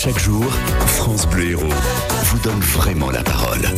Chaque 0.00 0.20
jour, 0.20 0.44
France 0.86 1.26
Bleu 1.26 1.50
Héros 1.50 1.74
vous 2.26 2.38
donne 2.38 2.60
vraiment 2.60 3.10
la 3.10 3.24
parole. 3.24 3.68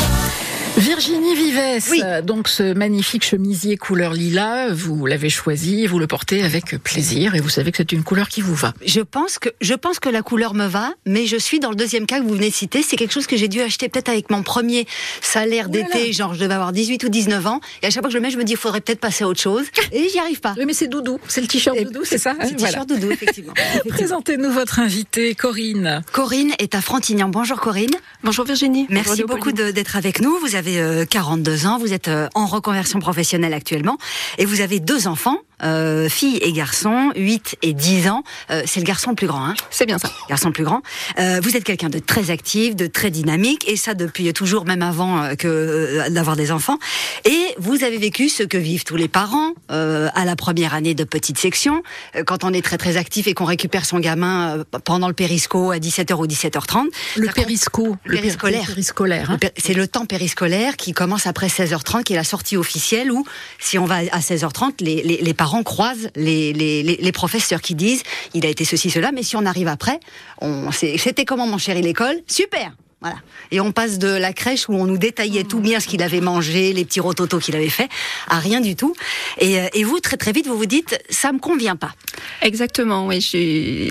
Virginie 0.76 1.34
Vives, 1.34 2.22
donc 2.24 2.48
ce 2.48 2.72
magnifique 2.74 3.24
chemisier 3.24 3.76
couleur 3.76 4.12
lilas, 4.12 4.72
vous 4.72 5.04
l'avez 5.04 5.28
choisi, 5.28 5.86
vous 5.86 5.98
le 5.98 6.06
portez 6.06 6.42
avec 6.42 6.76
plaisir 6.82 7.34
et 7.34 7.40
vous 7.40 7.48
savez 7.48 7.70
que 7.72 7.78
c'est 7.78 7.92
une 7.92 8.04
couleur 8.04 8.28
qui 8.28 8.40
vous 8.40 8.54
va. 8.54 8.72
Je 8.86 9.00
pense 9.00 9.38
que 9.38 9.48
je 9.60 9.74
pense 9.74 9.98
que 9.98 10.08
la 10.08 10.22
couleur 10.22 10.54
me 10.54 10.66
va, 10.66 10.92
mais 11.06 11.26
je 11.26 11.36
suis 11.36 11.58
dans 11.58 11.70
le 11.70 11.76
deuxième 11.76 12.06
cas 12.06 12.20
que 12.20 12.24
vous 12.24 12.34
venez 12.34 12.50
de 12.50 12.54
citer, 12.54 12.82
c'est 12.82 12.96
quelque 12.96 13.12
chose 13.12 13.26
que 13.26 13.36
j'ai 13.36 13.48
dû 13.48 13.60
acheter 13.60 13.88
peut-être 13.88 14.08
avec 14.08 14.30
mon 14.30 14.42
premier 14.42 14.86
salaire 15.20 15.68
d'été, 15.68 16.12
genre 16.12 16.34
je 16.34 16.40
devais 16.40 16.54
avoir 16.54 16.72
18 16.72 17.02
ou 17.04 17.08
19 17.08 17.46
ans, 17.46 17.60
et 17.82 17.86
à 17.86 17.90
chaque 17.90 18.02
fois 18.02 18.08
que 18.08 18.12
je 18.12 18.18
le 18.18 18.22
mets, 18.22 18.30
je 18.30 18.38
me 18.38 18.44
dis 18.44 18.52
il 18.52 18.58
faudrait 18.58 18.80
peut-être 18.80 19.00
passer 19.00 19.24
à 19.24 19.28
autre 19.28 19.40
chose, 19.40 19.66
et 19.92 20.08
j'y 20.08 20.18
arrive 20.18 20.40
pas. 20.40 20.54
Oui, 20.56 20.64
mais 20.66 20.74
c'est 20.74 20.88
doudou, 20.88 21.18
c'est 21.26 21.40
le 21.40 21.48
t-shirt 21.48 21.76
doudou, 21.82 22.04
c'est 22.04 22.18
ça 22.18 22.34
C'est 22.40 22.52
le 22.52 22.56
t-shirt 22.56 22.88
doudou, 22.88 23.10
effectivement. 23.10 23.54
Présentez-nous 23.88 24.50
votre 24.50 24.78
invitée, 24.78 25.34
Corinne. 25.34 26.02
Corinne 26.12 26.52
est 26.58 26.74
à 26.74 26.80
Frontignan. 26.80 27.28
Bonjour 27.28 27.60
Corinne. 27.60 27.94
Bonjour 28.22 28.44
Virginie. 28.44 28.86
Merci 28.88 29.24
beaucoup 29.24 29.52
d'être 29.52 29.96
avec 29.96 30.20
nous. 30.20 30.38
Vous 30.38 30.54
avez 30.54 30.59
42 30.62 31.66
ans, 31.66 31.78
vous 31.78 31.92
êtes 31.92 32.10
en 32.34 32.46
reconversion 32.46 32.98
professionnelle 32.98 33.54
actuellement, 33.54 33.98
et 34.38 34.44
vous 34.44 34.60
avez 34.60 34.80
deux 34.80 35.06
enfants. 35.06 35.38
Euh, 35.62 36.08
filles 36.08 36.38
et 36.38 36.52
garçons, 36.52 37.10
8 37.16 37.56
et 37.62 37.72
10 37.72 38.08
ans. 38.08 38.22
Euh, 38.50 38.62
c'est 38.66 38.80
le 38.80 38.86
garçon 38.86 39.10
le 39.10 39.16
plus 39.16 39.26
grand, 39.26 39.44
hein 39.44 39.54
C'est 39.70 39.86
bien 39.86 39.98
ça. 39.98 40.10
Garçon 40.28 40.48
le 40.48 40.52
plus 40.52 40.64
grand. 40.64 40.82
Euh, 41.18 41.40
vous 41.42 41.56
êtes 41.56 41.64
quelqu'un 41.64 41.88
de 41.88 41.98
très 41.98 42.30
actif, 42.30 42.76
de 42.76 42.86
très 42.86 43.10
dynamique, 43.10 43.68
et 43.68 43.76
ça 43.76 43.94
depuis 43.94 44.32
toujours, 44.32 44.64
même 44.64 44.82
avant 44.82 45.34
que 45.36 46.08
d'avoir 46.08 46.36
des 46.36 46.52
enfants. 46.52 46.78
Et 47.24 47.54
vous 47.58 47.84
avez 47.84 47.98
vécu 47.98 48.28
ce 48.28 48.42
que 48.42 48.56
vivent 48.56 48.84
tous 48.84 48.96
les 48.96 49.08
parents 49.08 49.52
à 49.68 50.24
la 50.24 50.36
première 50.36 50.74
année 50.74 50.94
de 50.94 51.04
petite 51.04 51.38
section, 51.38 51.82
quand 52.26 52.44
on 52.44 52.52
est 52.52 52.62
très 52.62 52.78
très 52.78 52.96
actif 52.96 53.26
et 53.26 53.34
qu'on 53.34 53.44
récupère 53.44 53.84
son 53.84 53.98
gamin 53.98 54.64
pendant 54.84 55.08
le 55.08 55.14
périsco 55.14 55.70
à 55.70 55.78
17h 55.78 56.14
ou 56.14 56.26
17h30. 56.26 56.86
Le 57.16 57.28
périsco, 57.28 57.96
le 58.04 58.16
périscolaire. 58.16 58.66
périscolaire. 58.66 59.30
Hein. 59.30 59.38
C'est 59.56 59.74
le 59.74 59.86
temps 59.86 60.06
périscolaire 60.06 60.76
qui 60.76 60.92
commence 60.92 61.26
après 61.26 61.48
16h30, 61.48 62.04
qui 62.04 62.12
est 62.12 62.16
la 62.16 62.24
sortie 62.24 62.56
officielle 62.56 63.12
où, 63.12 63.24
si 63.58 63.78
on 63.78 63.84
va 63.84 63.96
à 63.96 64.20
16h30, 64.20 64.74
les, 64.80 65.02
les, 65.02 65.18
les 65.18 65.34
parents 65.34 65.49
parents 65.50 65.62
croisent 65.64 66.10
les, 66.14 66.52
les, 66.52 66.82
les, 66.84 67.12
professeurs 67.12 67.60
qui 67.60 67.74
disent 67.74 68.04
il 68.34 68.46
a 68.46 68.48
été 68.48 68.64
ceci, 68.64 68.88
cela, 68.88 69.10
mais 69.10 69.24
si 69.24 69.34
on 69.36 69.44
arrive 69.46 69.66
après, 69.66 69.98
on, 70.40 70.70
c'était 70.70 71.24
comment 71.24 71.46
mon 71.46 71.58
chéri 71.58 71.82
l'école 71.82 72.16
Super 72.28 72.72
voilà. 73.00 73.16
Et 73.50 73.60
on 73.60 73.72
passe 73.72 73.98
de 73.98 74.08
la 74.08 74.34
crèche 74.34 74.68
où 74.68 74.74
on 74.74 74.84
nous 74.84 74.98
détaillait 74.98 75.44
tout 75.44 75.60
bien 75.60 75.80
ce 75.80 75.86
qu'il 75.86 76.02
avait 76.02 76.20
mangé, 76.20 76.74
les 76.74 76.84
petits 76.84 77.00
rototos 77.00 77.38
qu'il 77.38 77.56
avait 77.56 77.70
fait, 77.70 77.88
à 78.28 78.38
rien 78.38 78.60
du 78.60 78.76
tout. 78.76 78.94
Et, 79.38 79.58
euh, 79.58 79.68
et, 79.72 79.84
vous, 79.84 80.00
très 80.00 80.18
très 80.18 80.32
vite, 80.32 80.46
vous 80.46 80.58
vous 80.58 80.66
dites, 80.66 80.98
ça 81.08 81.32
me 81.32 81.38
convient 81.38 81.76
pas. 81.76 81.94
Exactement, 82.42 83.06
oui. 83.06 83.22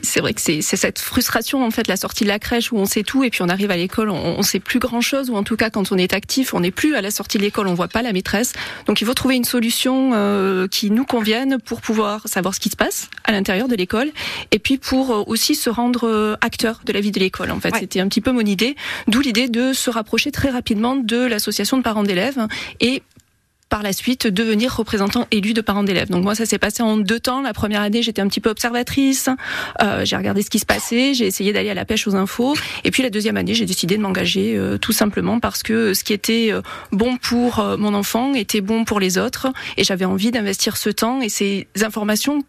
C'est 0.03 0.19
vrai 0.19 0.35
que 0.35 0.41
c'est 0.41 0.61
cette 0.61 0.99
frustration, 0.99 1.65
en 1.65 1.71
fait, 1.71 1.87
la 1.87 1.97
sortie 1.97 2.23
de 2.23 2.29
la 2.29 2.37
crèche 2.37 2.71
où 2.71 2.77
on 2.77 2.85
sait 2.85 3.01
tout 3.01 3.23
et 3.23 3.31
puis 3.31 3.41
on 3.41 3.49
arrive 3.49 3.71
à 3.71 3.77
l'école, 3.77 4.11
on, 4.11 4.37
on 4.37 4.43
sait 4.43 4.59
plus 4.59 4.77
grand 4.77 5.01
chose, 5.01 5.31
ou 5.31 5.35
en 5.35 5.43
tout 5.43 5.55
cas, 5.55 5.71
quand 5.71 5.91
on 5.91 5.97
est 5.97 6.13
actif, 6.13 6.53
on 6.53 6.59
n'est 6.59 6.69
plus 6.69 6.95
à 6.95 7.01
la 7.01 7.09
sortie 7.09 7.39
de 7.39 7.43
l'école, 7.43 7.67
on 7.67 7.73
voit 7.73 7.87
pas 7.87 8.03
la 8.03 8.13
maîtresse. 8.13 8.53
Donc 8.85 9.01
il 9.01 9.07
faut 9.07 9.15
trouver 9.15 9.35
une 9.35 9.43
solution 9.43 10.11
euh, 10.13 10.67
qui 10.67 10.91
nous 10.91 11.05
convienne 11.05 11.57
pour 11.59 11.81
pouvoir 11.81 12.27
savoir 12.27 12.53
ce 12.53 12.59
qui 12.59 12.69
se 12.69 12.75
passe 12.75 13.09
à 13.23 13.31
l'intérieur 13.31 13.67
de 13.67 13.75
l'école 13.75 14.11
et 14.51 14.59
puis 14.59 14.77
pour 14.77 15.11
euh, 15.11 15.23
aussi 15.25 15.55
se 15.55 15.71
rendre 15.71 16.37
acteur 16.41 16.81
de 16.85 16.93
la 16.93 17.01
vie 17.01 17.11
de 17.11 17.19
l'école. 17.19 17.49
En 17.49 17.59
fait, 17.59 17.73
c'était 17.79 18.01
un 18.01 18.07
petit 18.07 18.21
peu 18.21 18.31
mon 18.31 18.41
idée. 18.41 18.75
D'où 19.07 19.21
l'idée 19.21 19.47
de 19.47 19.73
se 19.73 19.89
rapprocher 19.89 20.31
très 20.31 20.49
rapidement 20.49 20.95
de 20.95 21.17
l'association 21.17 21.77
de 21.77 21.83
parents 21.83 22.03
d'élèves 22.03 22.47
et 22.79 23.03
par 23.69 23.83
la 23.83 23.93
suite 23.93 24.27
devenir 24.27 24.75
représentant 24.75 25.27
élu 25.31 25.53
de 25.53 25.61
parents 25.61 25.83
d'élèves. 25.83 26.09
Donc 26.09 26.23
moi 26.23 26.35
ça 26.35 26.45
s'est 26.45 26.57
passé 26.57 26.83
en 26.83 26.97
deux 26.97 27.19
temps. 27.19 27.41
La 27.41 27.53
première 27.53 27.81
année 27.81 28.01
j'étais 28.01 28.21
un 28.21 28.27
petit 28.27 28.41
peu 28.41 28.49
observatrice, 28.49 29.29
euh, 29.81 30.03
j'ai 30.05 30.17
regardé 30.17 30.41
ce 30.41 30.49
qui 30.49 30.59
se 30.59 30.65
passait, 30.65 31.13
j'ai 31.13 31.27
essayé 31.27 31.53
d'aller 31.53 31.69
à 31.69 31.75
la 31.75 31.85
pêche 31.85 32.07
aux 32.07 32.15
infos. 32.15 32.55
Et 32.83 32.91
puis 32.91 33.03
la 33.03 33.09
deuxième 33.09 33.37
année 33.37 33.53
j'ai 33.53 33.65
décidé 33.65 33.95
de 33.95 34.01
m'engager 34.01 34.57
euh, 34.57 34.77
tout 34.77 34.91
simplement 34.91 35.39
parce 35.39 35.63
que 35.63 35.93
ce 35.93 36.03
qui 36.03 36.13
était 36.13 36.49
euh, 36.51 36.61
bon 36.91 37.17
pour 37.17 37.63
mon 37.77 37.93
enfant 37.93 38.33
était 38.33 38.61
bon 38.61 38.85
pour 38.85 38.99
les 38.99 39.17
autres 39.17 39.47
et 39.77 39.83
j'avais 39.83 40.05
envie 40.05 40.31
d'investir 40.31 40.75
ce 40.77 40.89
temps 40.89 41.21
et 41.21 41.29
ces 41.29 41.67
informations 41.81 42.43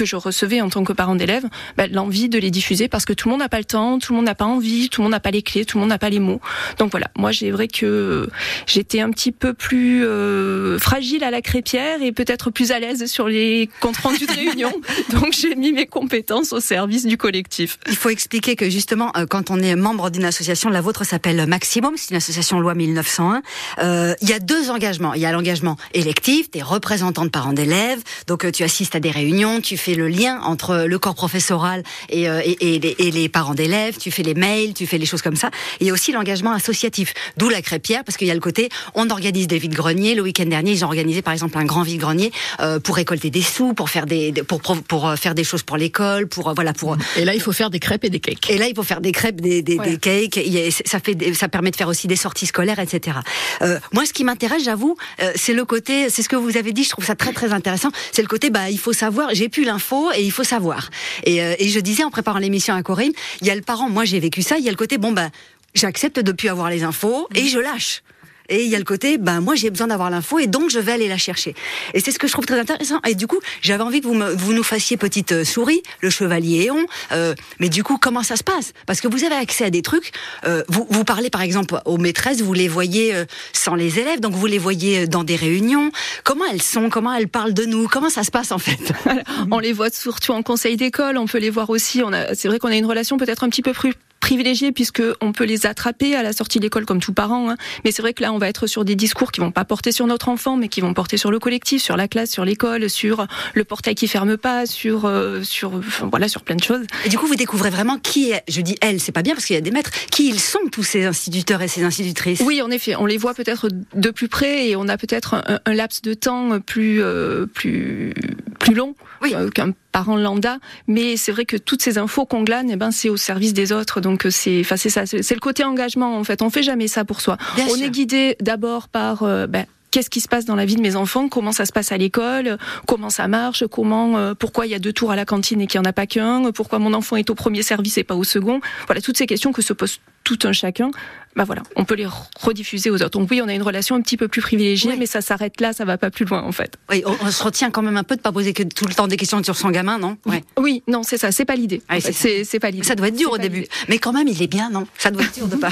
que 0.00 0.06
je 0.06 0.16
recevais 0.16 0.62
en 0.62 0.70
tant 0.70 0.82
que 0.82 0.94
parent 0.94 1.14
d'élève, 1.14 1.44
bah, 1.76 1.86
l'envie 1.86 2.30
de 2.30 2.38
les 2.38 2.50
diffuser 2.50 2.88
parce 2.88 3.04
que 3.04 3.12
tout 3.12 3.28
le 3.28 3.32
monde 3.32 3.40
n'a 3.40 3.50
pas 3.50 3.58
le 3.58 3.66
temps, 3.66 3.98
tout 3.98 4.14
le 4.14 4.16
monde 4.16 4.24
n'a 4.24 4.34
pas 4.34 4.46
envie, 4.46 4.88
tout 4.88 5.02
le 5.02 5.04
monde 5.04 5.12
n'a 5.12 5.20
pas 5.20 5.30
les 5.30 5.42
clés, 5.42 5.66
tout 5.66 5.76
le 5.76 5.80
monde 5.80 5.90
n'a 5.90 5.98
pas 5.98 6.08
les 6.08 6.20
mots. 6.20 6.40
Donc 6.78 6.90
voilà, 6.90 7.10
moi 7.18 7.32
j'ai 7.32 7.50
vrai 7.50 7.68
que 7.68 8.26
j'étais 8.66 9.00
un 9.00 9.10
petit 9.10 9.30
peu 9.30 9.52
plus 9.52 10.02
euh, 10.06 10.78
fragile 10.78 11.22
à 11.22 11.30
la 11.30 11.42
crépière 11.42 12.00
et 12.00 12.12
peut-être 12.12 12.50
plus 12.50 12.72
à 12.72 12.78
l'aise 12.78 13.04
sur 13.10 13.28
les 13.28 13.68
comptes 13.80 13.98
rendus 13.98 14.24
de 14.24 14.32
réunion. 14.32 14.72
Donc 15.10 15.34
j'ai 15.38 15.54
mis 15.54 15.72
mes 15.72 15.86
compétences 15.86 16.54
au 16.54 16.60
service 16.60 17.04
du 17.04 17.18
collectif. 17.18 17.78
Il 17.86 17.96
faut 17.96 18.08
expliquer 18.08 18.56
que 18.56 18.70
justement, 18.70 19.12
euh, 19.18 19.26
quand 19.28 19.50
on 19.50 19.58
est 19.58 19.76
membre 19.76 20.08
d'une 20.08 20.24
association, 20.24 20.70
la 20.70 20.80
vôtre 20.80 21.04
s'appelle 21.04 21.46
Maximum, 21.46 21.94
c'est 21.98 22.10
une 22.10 22.16
association 22.16 22.58
loi 22.58 22.74
1901. 22.74 23.42
Euh, 23.80 24.14
il 24.22 24.30
y 24.30 24.32
a 24.32 24.38
deux 24.38 24.70
engagements. 24.70 25.12
Il 25.12 25.20
y 25.20 25.26
a 25.26 25.32
l'engagement 25.32 25.76
électif, 25.92 26.50
des 26.50 26.62
représentants 26.62 27.26
de 27.26 27.30
parents 27.30 27.52
d'élèves. 27.52 28.00
Donc 28.26 28.46
euh, 28.46 28.50
tu 28.50 28.62
assistes 28.62 28.94
à 28.94 29.00
des 29.00 29.10
réunions, 29.10 29.60
tu 29.60 29.76
fais 29.76 29.89
le 29.94 30.08
lien 30.08 30.40
entre 30.42 30.84
le 30.86 30.98
corps 30.98 31.14
professoral 31.14 31.82
et, 32.08 32.28
euh, 32.28 32.40
et, 32.44 32.76
et, 32.76 33.10
les, 33.10 33.28
parents 33.28 33.54
d'élèves, 33.54 33.96
tu 33.98 34.10
fais 34.10 34.22
les 34.22 34.34
mails, 34.34 34.74
tu 34.74 34.86
fais 34.86 34.98
les 34.98 35.06
choses 35.06 35.22
comme 35.22 35.36
ça. 35.36 35.50
il 35.80 35.86
y 35.86 35.90
a 35.90 35.92
aussi 35.92 36.12
l'engagement 36.12 36.52
associatif, 36.52 37.14
d'où 37.36 37.48
la 37.48 37.62
crêpière, 37.62 38.04
parce 38.04 38.16
qu'il 38.16 38.26
y 38.26 38.30
a 38.30 38.34
le 38.34 38.40
côté, 38.40 38.68
on 38.94 39.08
organise 39.10 39.46
des 39.46 39.58
vides-greniers. 39.58 40.14
Le 40.14 40.22
week-end 40.22 40.46
dernier, 40.46 40.72
ils 40.72 40.84
ont 40.84 40.88
organisé 40.88 41.22
par 41.22 41.32
exemple 41.32 41.58
un 41.58 41.64
grand 41.64 41.82
vide-grenier 41.82 42.32
euh, 42.60 42.80
pour 42.80 42.96
récolter 42.96 43.30
des 43.30 43.42
sous, 43.42 43.74
pour 43.74 43.90
faire 43.90 44.06
des, 44.06 44.32
pour, 44.46 44.60
pour, 44.60 45.08
euh, 45.08 45.16
faire 45.16 45.34
des 45.34 45.44
choses 45.44 45.62
pour 45.62 45.76
l'école, 45.76 46.26
pour 46.26 46.52
voilà 46.54 46.72
pour. 46.72 46.96
Et 47.16 47.24
là, 47.24 47.34
il 47.34 47.40
faut 47.40 47.52
faire 47.52 47.70
des 47.70 47.78
crêpes 47.78 48.04
et 48.04 48.10
des 48.10 48.20
cakes. 48.20 48.50
Et 48.50 48.58
là, 48.58 48.66
il 48.66 48.74
faut 48.74 48.82
faire 48.82 49.00
des 49.00 49.12
crêpes, 49.12 49.40
des, 49.40 49.62
des, 49.62 49.78
des 49.78 49.98
cakes. 49.98 50.38
Ça 50.86 51.00
fait, 51.00 51.34
ça 51.34 51.48
permet 51.48 51.70
de 51.70 51.76
faire 51.76 51.88
aussi 51.88 52.08
des 52.08 52.16
sorties 52.16 52.46
scolaires, 52.46 52.78
etc. 52.78 53.18
Euh, 53.62 53.78
moi, 53.92 54.04
ce 54.06 54.12
qui 54.12 54.24
m'intéresse, 54.24 54.64
j'avoue, 54.64 54.96
c'est 55.34 55.54
le 55.54 55.64
côté, 55.64 56.10
c'est 56.10 56.22
ce 56.22 56.28
que 56.28 56.36
vous 56.36 56.56
avez 56.56 56.72
dit. 56.72 56.84
Je 56.84 56.90
trouve 56.90 57.04
ça 57.04 57.14
très 57.14 57.32
très 57.32 57.52
intéressant. 57.52 57.90
C'est 58.12 58.22
le 58.22 58.28
côté, 58.28 58.50
bah, 58.50 58.70
il 58.70 58.78
faut 58.78 58.92
savoir. 58.92 59.30
J'ai 59.32 59.48
pu 59.48 59.64
et 60.14 60.22
il 60.22 60.32
faut 60.32 60.44
savoir. 60.44 60.90
Et, 61.24 61.42
euh, 61.42 61.54
et 61.58 61.68
je 61.68 61.80
disais 61.80 62.04
en 62.04 62.10
préparant 62.10 62.38
l'émission 62.38 62.74
à 62.74 62.82
Corinne, 62.82 63.12
il 63.40 63.46
y 63.46 63.50
a 63.50 63.54
le 63.54 63.62
parent, 63.62 63.88
moi 63.88 64.04
j'ai 64.04 64.20
vécu 64.20 64.42
ça, 64.42 64.58
il 64.58 64.64
y 64.64 64.68
a 64.68 64.70
le 64.70 64.76
côté, 64.76 64.98
bon 64.98 65.12
ben, 65.12 65.30
j'accepte 65.74 66.20
de 66.20 66.32
plus 66.32 66.48
avoir 66.48 66.70
les 66.70 66.82
infos 66.82 67.28
et 67.34 67.46
je 67.46 67.58
lâche. 67.58 68.02
Et 68.50 68.64
il 68.64 68.68
y 68.68 68.74
a 68.74 68.78
le 68.78 68.84
côté, 68.84 69.16
ben 69.16 69.40
moi 69.40 69.54
j'ai 69.54 69.70
besoin 69.70 69.86
d'avoir 69.86 70.10
l'info 70.10 70.38
et 70.38 70.48
donc 70.48 70.70
je 70.70 70.78
vais 70.78 70.92
aller 70.92 71.08
la 71.08 71.16
chercher. 71.16 71.54
Et 71.94 72.00
c'est 72.00 72.10
ce 72.10 72.18
que 72.18 72.26
je 72.26 72.32
trouve 72.32 72.46
très 72.46 72.58
intéressant. 72.58 73.00
Et 73.08 73.14
du 73.14 73.26
coup, 73.26 73.38
j'avais 73.62 73.82
envie 73.82 74.00
que 74.00 74.06
vous, 74.06 74.14
me, 74.14 74.30
vous 74.32 74.52
nous 74.52 74.64
fassiez 74.64 74.96
petite 74.96 75.32
euh, 75.32 75.44
souris, 75.44 75.82
le 76.00 76.10
chevalier 76.10 76.64
Éon. 76.64 76.84
Euh, 77.12 77.34
mais 77.60 77.68
du 77.68 77.84
coup, 77.84 77.96
comment 77.96 78.24
ça 78.24 78.36
se 78.36 78.42
passe? 78.42 78.72
Parce 78.86 79.00
que 79.00 79.08
vous 79.08 79.24
avez 79.24 79.36
accès 79.36 79.64
à 79.64 79.70
des 79.70 79.82
trucs. 79.82 80.12
Euh, 80.46 80.64
vous, 80.68 80.86
vous 80.90 81.04
parlez 81.04 81.30
par 81.30 81.42
exemple 81.42 81.80
aux 81.84 81.96
maîtresses, 81.96 82.42
vous 82.42 82.52
les 82.52 82.68
voyez 82.68 83.14
euh, 83.14 83.24
sans 83.52 83.76
les 83.76 84.00
élèves, 84.00 84.20
donc 84.20 84.34
vous 84.34 84.46
les 84.46 84.58
voyez 84.58 85.06
dans 85.06 85.22
des 85.22 85.36
réunions. 85.36 85.92
Comment 86.24 86.44
elles 86.50 86.62
sont? 86.62 86.90
Comment 86.90 87.14
elles 87.14 87.28
parlent 87.28 87.54
de 87.54 87.64
nous? 87.64 87.86
Comment 87.86 88.10
ça 88.10 88.24
se 88.24 88.30
passe 88.32 88.50
en 88.50 88.58
fait? 88.58 88.92
On 89.50 89.60
les 89.60 89.72
voit 89.72 89.90
surtout 89.90 90.32
en 90.32 90.42
conseil 90.42 90.76
d'école. 90.76 91.18
On 91.18 91.26
peut 91.26 91.38
les 91.38 91.50
voir 91.50 91.70
aussi. 91.70 92.02
On 92.04 92.12
a, 92.12 92.34
c'est 92.34 92.48
vrai 92.48 92.58
qu'on 92.58 92.68
a 92.68 92.76
une 92.76 92.86
relation 92.86 93.16
peut-être 93.16 93.44
un 93.44 93.48
petit 93.48 93.62
peu 93.62 93.72
plus 93.72 93.94
privilégiés 94.20 94.72
puisque 94.72 95.02
on 95.20 95.32
peut 95.32 95.44
les 95.44 95.66
attraper 95.66 96.14
à 96.14 96.22
la 96.22 96.32
sortie 96.32 96.58
de 96.58 96.64
l'école 96.64 96.86
comme 96.86 97.00
tout 97.00 97.12
parent. 97.12 97.50
Hein. 97.50 97.56
Mais 97.84 97.92
c'est 97.92 98.02
vrai 98.02 98.12
que 98.12 98.22
là, 98.22 98.32
on 98.32 98.38
va 98.38 98.48
être 98.48 98.66
sur 98.66 98.84
des 98.84 98.94
discours 98.94 99.32
qui 99.32 99.40
vont 99.40 99.50
pas 99.50 99.64
porter 99.64 99.92
sur 99.92 100.06
notre 100.06 100.28
enfant, 100.28 100.56
mais 100.56 100.68
qui 100.68 100.80
vont 100.80 100.94
porter 100.94 101.16
sur 101.16 101.30
le 101.30 101.38
collectif, 101.38 101.82
sur 101.82 101.96
la 101.96 102.06
classe, 102.08 102.30
sur 102.30 102.44
l'école, 102.44 102.88
sur 102.88 103.26
le 103.54 103.64
portail 103.64 103.94
qui 103.94 104.08
ferme 104.08 104.36
pas, 104.36 104.66
sur 104.66 105.06
euh, 105.06 105.42
sur 105.42 105.80
voilà, 106.10 106.28
sur 106.28 106.42
plein 106.42 106.56
de 106.56 106.62
choses. 106.62 106.86
Et 107.04 107.08
du 107.08 107.18
coup, 107.18 107.26
vous 107.26 107.36
découvrez 107.36 107.70
vraiment 107.70 107.98
qui 107.98 108.30
est. 108.30 108.42
Je 108.48 108.60
dis 108.60 108.76
elle, 108.80 109.00
c'est 109.00 109.12
pas 109.12 109.22
bien 109.22 109.34
parce 109.34 109.46
qu'il 109.46 109.54
y 109.54 109.58
a 109.58 109.62
des 109.62 109.70
maîtres. 109.70 109.90
Qui 110.10 110.28
ils 110.28 110.40
sont 110.40 110.60
tous 110.70 110.82
ces 110.82 111.04
instituteurs 111.06 111.62
et 111.62 111.68
ces 111.68 111.82
institutrices? 111.82 112.40
Oui, 112.40 112.62
en 112.62 112.70
effet, 112.70 112.96
on 112.96 113.06
les 113.06 113.16
voit 113.16 113.34
peut-être 113.34 113.68
de 113.94 114.10
plus 114.10 114.28
près 114.28 114.68
et 114.68 114.76
on 114.76 114.88
a 114.88 114.96
peut-être 114.96 115.42
un, 115.64 115.74
laps 115.74 116.02
de 116.02 116.14
temps 116.14 116.60
plus 116.60 117.02
euh, 117.02 117.46
plus 117.46 118.14
plus 118.60 118.74
long 118.74 118.94
oui. 119.22 119.34
Euh, 119.34 119.50
qu'un 119.50 119.72
parent 119.90 120.16
lambda. 120.16 120.58
Mais 120.86 121.16
c'est 121.16 121.32
vrai 121.32 121.44
que 121.44 121.56
toutes 121.56 121.82
ces 121.82 121.98
infos 121.98 122.26
qu'on 122.26 122.44
glane, 122.44 122.70
eh 122.70 122.76
ben 122.76 122.92
c'est 122.92 123.08
au 123.08 123.16
service 123.16 123.52
des 123.52 123.72
autres. 123.72 124.00
Donc 124.00 124.26
euh, 124.26 124.30
c'est, 124.30 124.60
enfin 124.60 124.76
c'est 124.76 124.90
ça, 124.90 125.06
c'est 125.06 125.34
le 125.34 125.40
côté 125.40 125.64
engagement 125.64 126.16
en 126.16 126.22
fait. 126.22 126.42
On 126.42 126.50
fait 126.50 126.62
jamais 126.62 126.86
ça 126.86 127.04
pour 127.04 127.20
soi. 127.20 127.36
on 127.68 127.74
est 127.76 127.90
guidé 127.90 128.36
d'abord 128.40 128.88
par 128.88 129.24
euh, 129.24 129.48
ben, 129.48 129.66
qu'est-ce 129.90 130.10
qui 130.10 130.20
se 130.20 130.28
passe 130.28 130.44
dans 130.44 130.56
la 130.56 130.64
vie 130.64 130.76
de 130.76 130.80
mes 130.80 130.96
enfants, 130.96 131.28
comment 131.28 131.52
ça 131.52 131.66
se 131.66 131.72
passe 131.72 131.92
à 131.92 131.96
l'école, 131.96 132.58
comment 132.86 133.10
ça 133.10 133.28
marche, 133.28 133.66
comment, 133.66 134.16
euh, 134.16 134.34
pourquoi 134.34 134.66
il 134.66 134.72
y 134.72 134.74
a 134.74 134.78
deux 134.78 134.92
tours 134.92 135.10
à 135.10 135.16
la 135.16 135.24
cantine 135.24 135.60
et 135.60 135.66
qu'il 135.66 135.80
n'y 135.80 135.86
en 135.86 135.90
a 135.90 135.92
pas 135.92 136.06
qu'un, 136.06 136.50
pourquoi 136.52 136.78
mon 136.78 136.94
enfant 136.94 137.16
est 137.16 137.28
au 137.30 137.34
premier 137.34 137.62
service 137.62 137.98
et 137.98 138.04
pas 138.04 138.14
au 138.14 138.24
second. 138.24 138.60
Voilà, 138.86 139.00
toutes 139.00 139.16
ces 139.16 139.26
questions 139.26 139.52
que 139.52 139.62
se 139.62 139.72
posent 139.72 140.00
tout 140.36 140.46
un 140.46 140.52
chacun, 140.52 140.90
bah 141.36 141.44
voilà, 141.44 141.62
on 141.76 141.84
peut 141.84 141.94
les 141.94 142.06
rediffuser 142.40 142.90
aux 142.90 142.96
autres. 142.96 143.18
Donc 143.18 143.28
oui, 143.30 143.40
on 143.42 143.48
a 143.48 143.54
une 143.54 143.62
relation 143.62 143.94
un 143.94 144.00
petit 144.00 144.16
peu 144.16 144.28
plus 144.28 144.40
privilégiée, 144.40 144.96
mais 144.96 145.06
ça 145.06 145.20
s'arrête 145.20 145.60
là, 145.60 145.72
ça 145.72 145.84
va 145.84 145.96
pas 145.96 146.10
plus 146.10 146.24
loin 146.24 146.42
en 146.42 146.52
fait. 146.52 146.76
Oui, 146.90 147.02
on, 147.06 147.30
se 147.30 147.42
retient 147.42 147.70
quand 147.70 147.82
même 147.82 147.96
un 147.96 148.02
peu 148.02 148.16
de 148.16 148.20
pas 148.20 148.32
poser 148.32 148.52
que 148.52 148.62
tout 148.62 148.86
le 148.86 148.94
temps 148.94 149.06
des 149.06 149.16
questions 149.16 149.42
sur 149.42 149.56
son 149.56 149.70
gamin, 149.70 149.98
non? 149.98 150.16
Oui, 150.58 150.82
non, 150.88 151.02
c'est 151.02 151.18
ça, 151.18 151.30
c'est 151.32 151.44
pas 151.44 151.54
l'idée. 151.54 151.82
Ah, 151.88 152.00
c'est 152.00 152.58
pas 152.60 152.70
l'idée. 152.70 152.84
Ça 152.84 152.94
doit 152.94 153.08
être 153.08 153.16
dur 153.16 153.32
au 153.32 153.38
début, 153.38 153.66
mais 153.88 153.98
quand 153.98 154.12
même, 154.12 154.28
il 154.28 154.42
est 154.42 154.48
bien, 154.48 154.70
non? 154.70 154.86
Ça 154.98 155.10
doit 155.10 155.22
être 155.22 155.34
dur 155.34 155.46
de 155.46 155.56
pas. 155.56 155.70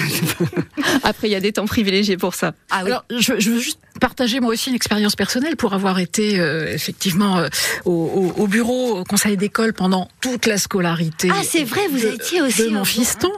Après, 1.03 1.29
il 1.29 1.33
y 1.33 1.37
a 1.37 1.41
des 1.41 1.53
temps 1.53 1.67
privilégiés 1.67 2.17
pour 2.17 2.35
ça. 2.35 2.55
Ah, 2.71 2.79
Alors, 2.79 3.05
je, 3.11 3.39
je, 3.39 3.51
veux 3.51 3.59
juste 3.59 3.81
partager 4.01 4.41
moi 4.41 4.53
aussi 4.53 4.71
une 4.71 4.77
expérience 4.77 5.17
personnelle 5.17 5.57
pour 5.57 5.75
avoir 5.75 5.99
été 5.99 6.39
euh, 6.39 6.73
effectivement 6.73 7.39
euh, 7.39 7.49
au, 7.85 8.33
au, 8.37 8.47
bureau, 8.47 8.99
au 8.99 9.05
conseil 9.05 9.37
d'école 9.37 9.73
pendant 9.73 10.09
toute 10.21 10.47
la 10.47 10.57
scolarité. 10.57 11.29
Ah, 11.33 11.43
c'est 11.43 11.65
vrai, 11.65 11.89
vous 11.91 12.07
étiez 12.07 12.43
aussi 12.43 12.65
de 12.65 12.71
mon 12.71 12.85
fiston. 12.85 13.33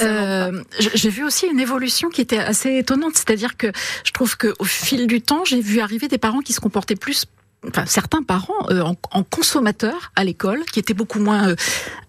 Euh, 0.00 0.62
j'ai 0.78 1.10
vu 1.10 1.24
aussi 1.24 1.46
une 1.46 1.60
évolution 1.60 2.08
qui 2.08 2.20
était 2.20 2.38
assez 2.38 2.78
étonnante, 2.78 3.12
c'est-à-dire 3.14 3.56
que 3.56 3.72
je 4.04 4.12
trouve 4.12 4.36
que 4.36 4.54
au 4.58 4.64
fil 4.64 5.06
du 5.06 5.20
temps, 5.20 5.44
j'ai 5.44 5.60
vu 5.60 5.80
arriver 5.80 6.08
des 6.08 6.18
parents 6.18 6.40
qui 6.40 6.52
se 6.52 6.60
comportaient 6.60 6.96
plus 6.96 7.26
Enfin, 7.68 7.86
certains 7.86 8.22
parents 8.22 8.68
euh, 8.70 8.82
en, 8.82 8.94
en, 9.12 9.22
consommateurs 9.22 10.12
à 10.16 10.24
l'école, 10.24 10.64
qui 10.70 10.80
étaient 10.80 10.92
beaucoup 10.92 11.18
moins 11.18 11.48
euh, 11.48 11.56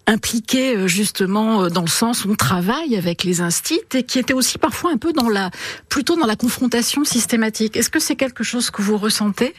impliqués 0.08 0.76
euh, 0.76 0.88
justement 0.88 1.64
euh, 1.64 1.70
dans 1.70 1.82
le 1.82 1.88
sens 1.88 2.26
où 2.26 2.32
on 2.32 2.36
travaille 2.36 2.96
avec 2.96 3.24
les 3.24 3.42
instits 3.42 3.82
et 3.94 4.04
qui 4.04 4.20
était 4.20 4.34
aussi 4.34 4.58
parfois 4.58 4.92
un 4.92 4.98
peu 4.98 5.14
dans 5.14 5.30
la 5.30 5.52
plutôt 5.90 6.16
dans 6.16 6.28
la 6.28 6.36
confrontation 6.36 7.04
systématique. 7.04 7.76
Est-ce 7.76 7.90
que 7.90 8.00
c'est 8.00 8.16
quelque 8.16 8.44
chose 8.44 8.70
que 8.70 8.82
vous 8.82 8.98
ressentez? 8.98 9.54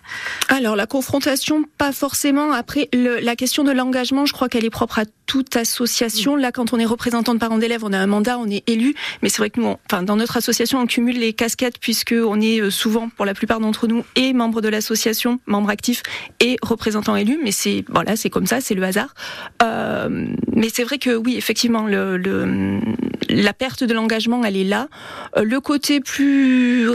Alors 0.48 0.76
la 0.76 0.86
confrontation, 0.86 1.64
pas 1.78 1.92
forcément. 1.92 2.52
Après 2.52 2.88
le, 2.92 3.18
la 3.18 3.36
question 3.36 3.64
de 3.64 3.72
l'engagement, 3.72 4.26
je 4.26 4.32
crois 4.32 4.48
qu'elle 4.48 4.64
est 4.64 4.70
propre 4.70 5.00
à 5.00 5.04
toute 5.26 5.56
association. 5.56 6.36
Là, 6.36 6.52
quand 6.52 6.72
on 6.72 6.78
est 6.78 6.84
représentant 6.84 7.34
de 7.34 7.40
parents 7.40 7.58
d'élèves, 7.58 7.84
on 7.84 7.92
a 7.92 7.98
un 7.98 8.06
mandat, 8.06 8.38
on 8.38 8.48
est 8.48 8.68
élu. 8.68 8.94
Mais 9.22 9.28
c'est 9.28 9.38
vrai 9.38 9.50
que 9.50 9.60
nous, 9.60 9.74
enfin 9.90 10.02
dans 10.02 10.16
notre 10.16 10.36
association, 10.36 10.80
on 10.80 10.86
cumule 10.86 11.18
les 11.18 11.32
casquettes 11.32 11.78
puisque 11.78 12.14
on 12.16 12.40
est 12.40 12.60
euh, 12.60 12.70
souvent, 12.70 13.08
pour 13.08 13.24
la 13.24 13.34
plupart 13.34 13.60
d'entre 13.60 13.86
nous, 13.88 14.04
et 14.14 14.32
membre 14.32 14.60
de 14.60 14.68
l'association, 14.68 15.40
membre 15.46 15.70
actif 15.70 16.02
et 16.40 16.56
représentant 16.62 17.16
élu. 17.16 17.38
Mais 17.42 17.52
c'est 17.52 17.84
voilà, 17.88 18.16
c'est 18.16 18.30
comme 18.30 18.46
ça, 18.46 18.60
c'est 18.60 18.74
le 18.74 18.82
hasard. 18.84 19.14
Euh, 19.62 20.26
mais 20.54 20.68
c'est 20.72 20.84
vrai 20.84 20.98
que 20.98 21.14
oui, 21.14 21.36
effectivement, 21.36 21.86
la 21.86 23.52
perte 23.52 23.84
de 23.84 23.94
l'engagement, 23.94 24.44
elle 24.44 24.56
est 24.56 24.64
là. 24.64 24.88
Euh, 25.36 25.42
le 25.42 25.60
côté 25.60 26.00
plus 26.00 26.88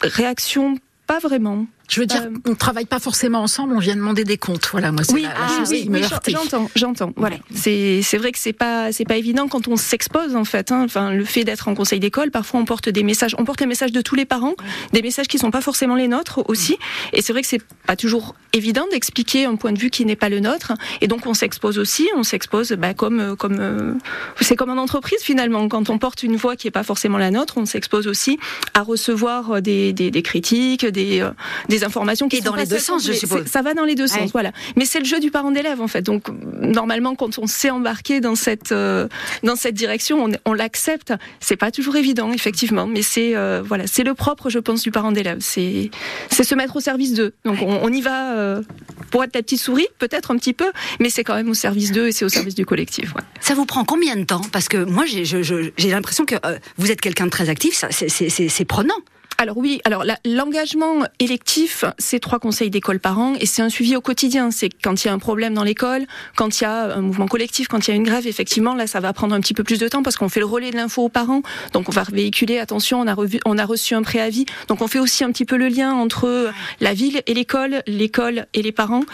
réaction, 0.00 0.76
pas 1.06 1.18
vraiment. 1.18 1.66
Je 1.88 2.00
veux 2.00 2.06
dire, 2.06 2.22
euh, 2.22 2.36
on 2.46 2.54
travaille 2.54 2.84
pas 2.84 2.98
forcément 2.98 3.40
ensemble, 3.40 3.74
on 3.74 3.78
vient 3.78 3.96
demander 3.96 4.24
des 4.24 4.36
comptes. 4.36 4.68
Voilà, 4.70 4.92
moi, 4.92 5.04
c'est 5.04 5.14
oui, 5.14 5.22
la, 5.22 5.30
ah, 5.34 5.58
chose 5.58 5.70
qui 5.70 5.88
me 5.88 6.02
J'entends, 6.02 6.70
j'entends. 6.76 7.12
Voilà, 7.16 7.36
c'est 7.54 8.02
c'est 8.02 8.18
vrai 8.18 8.30
que 8.30 8.38
c'est 8.38 8.52
pas 8.52 8.92
c'est 8.92 9.06
pas 9.06 9.16
évident 9.16 9.48
quand 9.48 9.68
on 9.68 9.76
s'expose 9.76 10.36
en 10.36 10.44
fait. 10.44 10.70
Hein. 10.70 10.82
Enfin, 10.84 11.12
le 11.12 11.24
fait 11.24 11.44
d'être 11.44 11.66
en 11.66 11.74
conseil 11.74 11.98
d'école, 11.98 12.30
parfois 12.30 12.60
on 12.60 12.66
porte 12.66 12.90
des 12.90 13.02
messages, 13.02 13.34
on 13.38 13.44
porte 13.44 13.60
les 13.60 13.66
messages 13.66 13.92
de 13.92 14.02
tous 14.02 14.14
les 14.14 14.26
parents, 14.26 14.54
des 14.92 15.00
messages 15.00 15.28
qui 15.28 15.38
sont 15.38 15.50
pas 15.50 15.62
forcément 15.62 15.94
les 15.94 16.08
nôtres 16.08 16.42
aussi. 16.48 16.76
Et 17.14 17.22
c'est 17.22 17.32
vrai 17.32 17.40
que 17.40 17.48
c'est 17.48 17.62
pas 17.86 17.96
toujours 17.96 18.34
évident 18.52 18.84
d'expliquer 18.90 19.46
un 19.46 19.56
point 19.56 19.72
de 19.72 19.78
vue 19.78 19.90
qui 19.90 20.04
n'est 20.04 20.16
pas 20.16 20.28
le 20.28 20.40
nôtre. 20.40 20.74
Et 21.00 21.08
donc 21.08 21.24
on 21.24 21.32
s'expose 21.32 21.78
aussi, 21.78 22.06
on 22.16 22.22
s'expose 22.22 22.72
bah, 22.72 22.92
comme 22.92 23.34
comme 23.36 23.58
euh, 23.60 23.94
c'est 24.42 24.56
comme 24.56 24.70
en 24.70 24.80
entreprise 24.80 25.22
finalement. 25.22 25.66
Quand 25.68 25.88
on 25.88 25.98
porte 25.98 26.22
une 26.22 26.36
voix 26.36 26.54
qui 26.54 26.68
est 26.68 26.72
pas 26.72 26.82
forcément 26.82 27.16
la 27.16 27.30
nôtre, 27.30 27.54
on 27.56 27.64
s'expose 27.64 28.08
aussi 28.08 28.38
à 28.74 28.82
recevoir 28.82 29.62
des 29.62 29.94
des, 29.94 30.10
des 30.10 30.22
critiques, 30.22 30.84
des, 30.84 31.20
euh, 31.20 31.30
des 31.78 31.84
informations 31.84 32.28
qui 32.28 32.36
et 32.36 32.40
dans 32.40 32.54
les 32.54 32.66
deux 32.66 32.78
sens, 32.78 33.06
je 33.06 33.12
suppose. 33.12 33.46
Ça 33.46 33.62
va 33.62 33.74
dans 33.74 33.84
les 33.84 33.94
deux 33.94 34.06
sens, 34.06 34.30
voilà. 34.32 34.52
Mais 34.76 34.84
c'est 34.84 34.98
le 34.98 35.04
jeu 35.04 35.20
du 35.20 35.30
parent 35.30 35.50
d'élève 35.50 35.80
en 35.80 35.88
fait. 35.88 36.02
Donc 36.02 36.28
normalement, 36.60 37.14
quand 37.14 37.38
on 37.38 37.46
s'est 37.46 37.70
embarqué 37.70 38.20
dans 38.20 38.34
cette 38.34 38.72
euh, 38.72 39.08
dans 39.42 39.56
cette 39.56 39.74
direction, 39.74 40.24
on, 40.24 40.32
on 40.44 40.52
l'accepte. 40.52 41.12
C'est 41.40 41.56
pas 41.56 41.70
toujours 41.70 41.96
évident, 41.96 42.32
effectivement, 42.32 42.86
mais 42.86 43.02
c'est 43.02 43.36
euh, 43.36 43.62
voilà, 43.64 43.86
c'est 43.86 44.04
le 44.04 44.14
propre, 44.14 44.50
je 44.50 44.58
pense, 44.58 44.82
du 44.82 44.90
parent 44.90 45.12
d'élève. 45.12 45.38
C'est 45.40 45.90
c'est 46.30 46.44
se 46.44 46.54
mettre 46.54 46.76
au 46.76 46.80
service 46.80 47.14
d'eux. 47.14 47.34
Donc 47.44 47.58
on, 47.62 47.80
on, 47.82 47.92
y 47.92 48.00
va 48.00 48.32
euh, 48.34 48.62
pour 49.10 49.24
être 49.24 49.34
la 49.34 49.42
petite 49.42 49.60
souris, 49.60 49.86
peut-être 49.98 50.30
un 50.30 50.36
petit 50.36 50.52
peu, 50.52 50.70
mais 51.00 51.10
c'est 51.10 51.24
quand 51.24 51.34
même 51.34 51.48
au 51.48 51.54
service 51.54 51.92
d'eux 51.92 52.08
et 52.08 52.12
c'est 52.12 52.24
au 52.24 52.28
service 52.28 52.54
du 52.54 52.66
collectif. 52.66 53.14
Ouais. 53.14 53.22
Ça 53.40 53.54
vous 53.54 53.66
prend 53.66 53.84
combien 53.84 54.16
de 54.16 54.24
temps? 54.24 54.42
Parce 54.52 54.68
que 54.68 54.78
moi, 54.78 55.04
j'ai 55.06 55.90
l'impression 55.90 56.24
que 56.24 56.36
vous 56.76 56.90
êtes 56.90 57.00
quelqu'un 57.00 57.26
de 57.26 57.30
très 57.30 57.48
actif. 57.48 57.84
C'est 57.90 58.64
prenant. 58.64 58.94
Alors 59.40 59.56
oui, 59.56 59.80
alors 59.84 60.04
l'engagement 60.24 61.04
électif, 61.20 61.84
c'est 61.96 62.18
trois 62.18 62.40
conseils 62.40 62.70
d'école 62.70 62.98
par 62.98 63.20
an 63.20 63.34
et 63.38 63.46
c'est 63.46 63.62
un 63.62 63.68
suivi 63.68 63.94
au 63.94 64.00
quotidien. 64.00 64.50
C'est 64.50 64.68
quand 64.68 65.04
il 65.04 65.06
y 65.06 65.10
a 65.10 65.12
un 65.12 65.20
problème 65.20 65.54
dans 65.54 65.62
l'école, 65.62 66.06
quand 66.34 66.60
il 66.60 66.64
y 66.64 66.66
a 66.66 66.96
un 66.96 67.00
mouvement 67.02 67.28
collectif, 67.28 67.68
quand 67.68 67.86
il 67.86 67.92
y 67.92 67.94
a 67.94 67.96
une 67.96 68.02
grève, 68.02 68.26
effectivement, 68.26 68.74
là, 68.74 68.88
ça 68.88 68.98
va 68.98 69.12
prendre 69.12 69.36
un 69.36 69.40
petit 69.40 69.54
peu 69.54 69.62
plus 69.62 69.78
de 69.78 69.86
temps 69.86 70.02
parce 70.02 70.16
qu'on 70.16 70.28
fait 70.28 70.40
le 70.40 70.46
relais 70.46 70.72
de 70.72 70.76
l'info 70.76 71.04
aux 71.04 71.08
parents. 71.08 71.42
Donc 71.72 71.88
on 71.88 71.92
va 71.92 72.02
véhiculer, 72.10 72.58
attention, 72.58 72.98
on 73.00 73.06
a, 73.06 73.14
revu, 73.14 73.38
on 73.46 73.58
a 73.58 73.64
reçu 73.64 73.94
un 73.94 74.02
préavis. 74.02 74.44
Donc 74.66 74.82
on 74.82 74.88
fait 74.88 74.98
aussi 74.98 75.22
un 75.22 75.30
petit 75.30 75.44
peu 75.44 75.56
le 75.56 75.68
lien 75.68 75.92
entre 75.92 76.50
la 76.80 76.92
ville 76.92 77.22
et 77.28 77.34
l'école, 77.34 77.84
l'école 77.86 78.46
et 78.54 78.62
les 78.62 78.72
parents. 78.72 79.04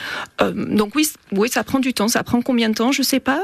Euh, 0.40 0.52
donc 0.54 0.94
oui, 0.94 1.06
oui, 1.32 1.50
ça 1.50 1.64
prend 1.64 1.80
du 1.80 1.92
temps. 1.92 2.08
Ça 2.08 2.24
prend 2.24 2.40
combien 2.40 2.70
de 2.70 2.74
temps? 2.74 2.92
Je 2.92 3.02
sais 3.02 3.20
pas. 3.20 3.42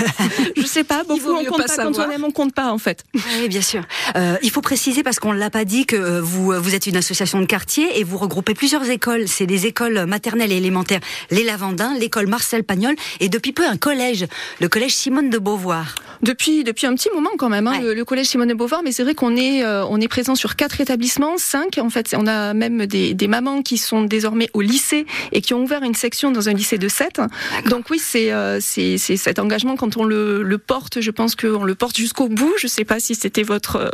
je 0.56 0.66
sais 0.66 0.82
pas. 0.82 1.04
Beaucoup 1.04 1.35
pas, 1.66 1.76
quand 1.76 1.98
on 1.98 2.10
aime, 2.10 2.24
on 2.24 2.30
compte 2.30 2.54
pas 2.54 2.72
en 2.72 2.78
fait. 2.78 3.04
Oui, 3.14 3.48
bien 3.48 3.62
sûr. 3.62 3.82
Euh, 4.16 4.36
il 4.42 4.50
faut 4.50 4.60
préciser 4.60 5.02
parce 5.02 5.18
qu'on 5.18 5.32
l'a 5.32 5.50
pas 5.50 5.64
dit 5.64 5.86
que 5.86 5.96
euh, 5.96 6.20
vous, 6.20 6.52
vous 6.52 6.74
êtes 6.74 6.86
une 6.86 6.96
association 6.96 7.40
de 7.40 7.46
quartier 7.46 7.98
et 7.98 8.04
vous 8.04 8.18
regroupez 8.18 8.54
plusieurs 8.54 8.88
écoles. 8.88 9.28
C'est 9.28 9.46
des 9.46 9.66
écoles 9.66 10.06
maternelles 10.06 10.52
et 10.52 10.56
élémentaires. 10.56 11.00
Les 11.30 11.44
Lavandins, 11.44 11.94
l'école 11.98 12.26
Marcel 12.26 12.64
Pagnol 12.64 12.94
et 13.20 13.28
depuis 13.28 13.52
peu 13.52 13.66
un 13.66 13.76
collège, 13.76 14.26
le 14.60 14.68
collège 14.68 14.94
Simone 14.94 15.30
de 15.30 15.38
Beauvoir. 15.38 15.94
Depuis, 16.22 16.64
depuis 16.64 16.86
un 16.86 16.94
petit 16.94 17.08
moment 17.14 17.30
quand 17.38 17.48
même, 17.48 17.66
hein, 17.66 17.80
le, 17.80 18.04
collège 18.04 18.26
Simone 18.26 18.48
de 18.48 18.54
Beauvoir, 18.54 18.82
mais 18.82 18.92
c'est 18.92 19.02
vrai 19.02 19.14
qu'on 19.14 19.36
est, 19.36 19.64
euh, 19.64 19.84
on 19.86 20.00
est 20.00 20.08
présent 20.08 20.34
sur 20.34 20.56
quatre 20.56 20.80
établissements, 20.80 21.38
cinq 21.38 21.78
en 21.78 21.90
fait. 21.90 22.14
On 22.16 22.26
a 22.26 22.54
même 22.54 22.86
des, 22.86 23.14
des, 23.14 23.28
mamans 23.28 23.62
qui 23.62 23.78
sont 23.78 24.02
désormais 24.02 24.48
au 24.54 24.60
lycée 24.60 25.06
et 25.32 25.40
qui 25.40 25.54
ont 25.54 25.62
ouvert 25.62 25.82
une 25.82 25.94
section 25.94 26.30
dans 26.30 26.48
un 26.48 26.52
lycée 26.52 26.78
de 26.78 26.88
7. 26.88 27.20
Donc 27.68 27.90
oui, 27.90 27.98
c'est 27.98 28.32
euh, 28.32 28.58
c'est 28.60 28.98
cet 28.98 29.38
engagement 29.38 29.76
quand 29.76 29.96
on 29.96 30.04
le, 30.04 30.42
le 30.42 30.58
porte, 30.58 31.00
je 31.00 31.10
pense 31.10 31.34
qu'on 31.34 31.64
le 31.64 31.74
porte 31.74 31.96
jusqu'au 31.96 32.28
bout. 32.28 32.52
Je 32.58 32.66
sais 32.66 32.84
pas 32.84 33.00
si 33.00 33.14
c'était 33.14 33.42
votre 33.42 33.76
euh, 33.76 33.90